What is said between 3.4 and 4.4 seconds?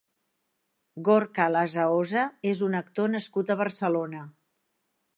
a Barcelona.